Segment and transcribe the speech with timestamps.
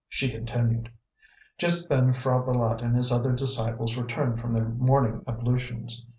[0.09, 0.91] She continued:
[1.59, 6.07] "Just then P'hra Bâlât and his other disciples returned from their morning ablutions.